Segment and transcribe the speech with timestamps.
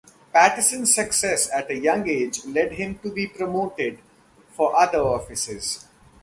[0.33, 3.99] Pattison's success at a young age led him to be promoted
[4.49, 5.85] for other offices.